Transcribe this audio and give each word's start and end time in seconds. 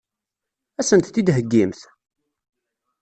Ad 0.79 0.85
sent-t-id-theggimt? 0.87 1.81